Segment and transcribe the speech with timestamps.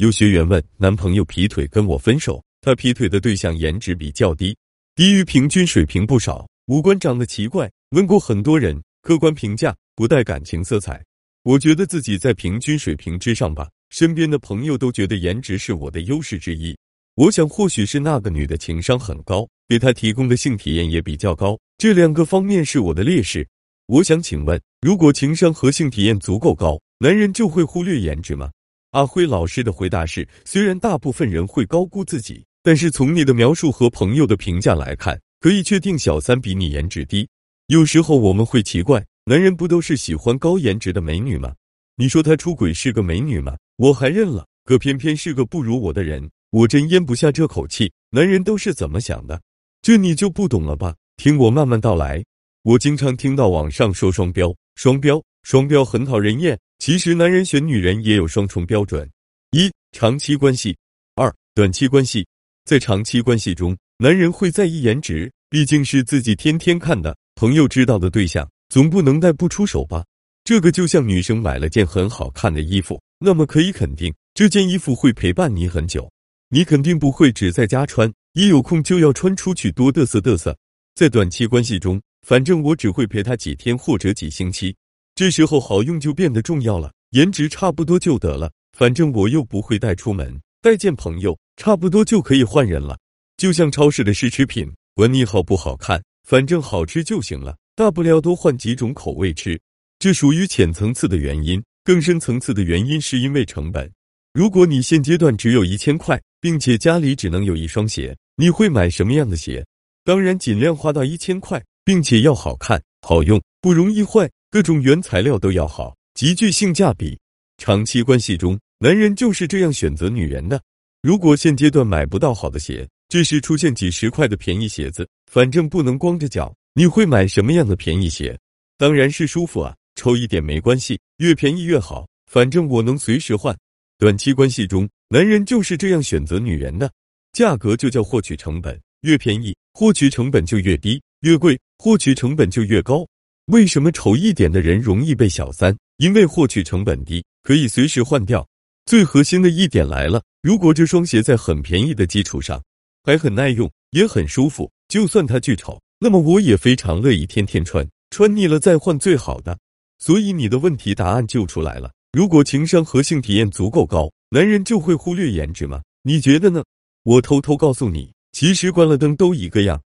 [0.00, 4.56] 有学员问：男朋友劈腿跟我分手，他劈腿的对象颜值比较低，
[4.94, 7.70] 低于平均水平不少，五官长得奇怪。
[7.90, 11.04] 问过很多人，客观评价不带感情色彩。
[11.42, 13.68] 我觉得自己在平均水平之上吧。
[13.90, 16.74] 身边的朋友都觉得颜值是我的优势之一。
[17.16, 23.46] 我想或许是那个女的情商很高，给她提供的性体验也比较高，这两个方面是我的劣势。
[23.84, 28.50] 我想请问，如果情商和性体验足够高，男人就会忽略颜值吗？
[28.92, 37.28] 阿辉老师的回答是：虽然大部分人会高估自己，但是从你的描述和朋友的评价来看，可以确定小三比你颜值低。
[37.68, 41.54] 有时候我们会奇怪，男人不都是喜欢高颜值的美女吗？
[41.96, 43.56] 你说他出轨是个美女吗？
[43.76, 47.92] 我还认了，可偏偏是个不如我的人，我真咽不下这口气。
[48.10, 49.40] 男人都是怎么想的？
[49.82, 50.96] 这你就不懂了吧？
[51.16, 52.24] 听我慢慢道来。
[52.62, 56.58] 我经常听到网上说双标，双标，双标很讨人厌。
[56.78, 59.08] 其实男人选女人也有双重标准：
[59.50, 60.72] 一、长期关系；
[61.14, 62.26] 二、短期关系。
[62.64, 70.04] 在长期关系中，男人会在意颜值，毕竟是自己天天看的朋友知道的对象，总不能带不出手吧？
[70.44, 76.10] 这个就像女生买了件很好看的衣服，那么可以肯定这件衣服会陪伴你很久，
[76.48, 80.56] 你肯定不会只在家穿，一有空就要穿出去多嘚瑟嘚瑟。
[80.94, 84.74] 在短期关系中，反正我只会陪她几天或者几星期。
[85.20, 92.98] 这时候好用就变得重要了，颜值差不多就得了，反正我又不会带出门，带见朋友，差不多就可以换人了。
[93.36, 99.60] 就像超市的试吃品，管你好不好看，反正好吃就行了，大不了多换几种口味吃。
[99.98, 103.92] 这属于浅层次的原因，更深层次的原因是因为成本。
[104.32, 109.62] 如果你现阶段只有一千块，并且家里只能有一双鞋，你会买什么样的鞋？
[110.02, 114.26] 当然，尽量花到一千块，并且要好看、好用、不容易坏。
[114.52, 117.16] 各种原材料都要好，极具性价比。
[117.56, 120.60] 长期关系中，男人就是这样选择女人的。
[121.02, 128.36] 如果现阶段买不到好的鞋，这时出现几十块的便宜鞋子，反正不能光着脚，你会买什么样的便宜鞋？
[128.76, 133.56] 当然是舒服啊，丑一点没关系，越便宜越好，反正我能随时换。
[133.98, 136.90] 短期关系中，男人就是这样选择女人的。
[137.32, 143.06] 价格就叫获取成本，越便宜获取成本就越低，越贵获取成本就越高。
[143.50, 145.76] 为什么丑一点的人容易被小三？
[145.96, 148.46] 因为获取成本低，可以随时换掉。
[148.86, 152.62] 最核心的一点来了：如果这双鞋在很便宜的基础上，
[153.02, 157.84] 还很耐用，也很舒服，就算它巨丑，那么我也非常乐意天天穿。
[158.10, 159.58] 穿腻了再换最好的。
[159.98, 165.82] 所以你的问题答案就出来了：如果情商和性体验足够高，男人就会忽略颜值吗？
[166.04, 166.62] 你觉得呢？
[167.02, 169.82] 我偷偷告诉你，其实关了灯都一个样。